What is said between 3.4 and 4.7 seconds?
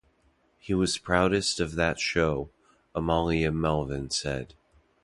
Melvin said.